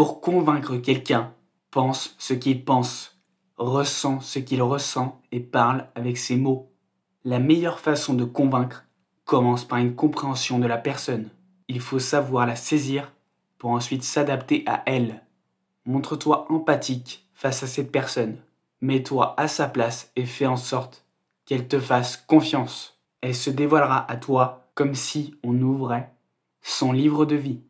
[0.00, 1.34] Pour convaincre quelqu'un,
[1.70, 3.20] pense ce qu'il pense,
[3.58, 6.72] ressent ce qu'il ressent et parle avec ses mots.
[7.22, 8.86] La meilleure façon de convaincre
[9.26, 11.28] commence par une compréhension de la personne.
[11.68, 13.12] Il faut savoir la saisir
[13.58, 15.22] pour ensuite s'adapter à elle.
[15.84, 18.38] Montre-toi empathique face à cette personne.
[18.80, 21.04] Mets-toi à sa place et fais en sorte
[21.44, 22.98] qu'elle te fasse confiance.
[23.20, 26.10] Elle se dévoilera à toi comme si on ouvrait
[26.62, 27.60] son livre de vie.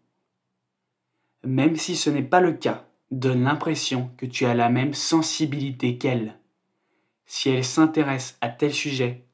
[1.45, 5.97] Même si ce n'est pas le cas, donne l'impression que tu as la même sensibilité
[5.97, 6.39] qu'elle.
[7.27, 9.25] Si elle s'intéresse à tel sujet,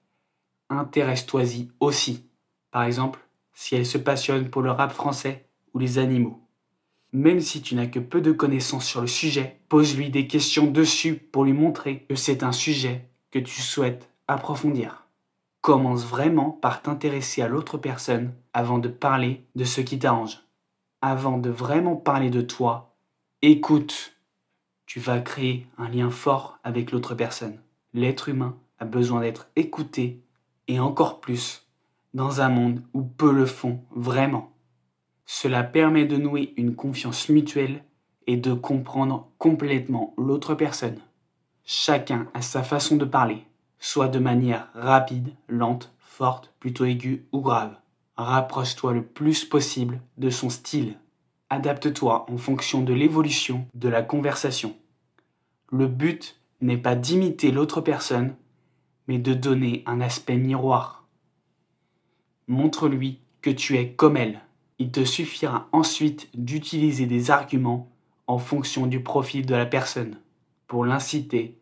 [0.68, 2.28] intéresse-toi-y aussi.
[2.70, 3.20] Par exemple,
[3.54, 6.40] si elle se passionne pour le rap français ou les animaux.
[7.12, 11.14] Même si tu n'as que peu de connaissances sur le sujet, pose-lui des questions dessus
[11.14, 15.06] pour lui montrer que c'est un sujet que tu souhaites approfondir.
[15.60, 20.45] Commence vraiment par t'intéresser à l'autre personne avant de parler de ce qui t'arrange.
[21.02, 22.95] Avant de vraiment parler de toi,
[23.42, 24.14] écoute.
[24.87, 27.60] Tu vas créer un lien fort avec l'autre personne.
[27.93, 30.23] L'être humain a besoin d'être écouté
[30.68, 31.66] et encore plus
[32.15, 34.52] dans un monde où peu le font vraiment.
[35.26, 37.85] Cela permet de nouer une confiance mutuelle
[38.26, 41.01] et de comprendre complètement l'autre personne.
[41.65, 43.45] Chacun a sa façon de parler,
[43.79, 47.76] soit de manière rapide, lente, forte, plutôt aiguë ou grave.
[48.16, 50.96] Rapproche-toi le plus possible de son style.
[51.50, 54.74] Adapte-toi en fonction de l'évolution de la conversation.
[55.70, 58.34] Le but n'est pas d'imiter l'autre personne,
[59.06, 61.06] mais de donner un aspect miroir.
[62.48, 64.41] Montre-lui que tu es comme elle.
[64.78, 67.91] Il te suffira ensuite d'utiliser des arguments
[68.26, 70.19] en fonction du profil de la personne
[70.66, 71.58] pour l'inciter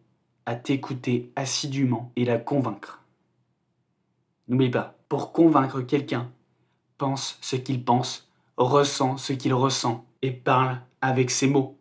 [0.46, 3.02] à t'écouter assidûment et la convaincre.
[4.48, 6.30] N'oublie pas, pour convaincre quelqu'un,
[6.98, 11.78] pense ce qu'il pense, ressent ce qu'il ressent et parle avec ses mots.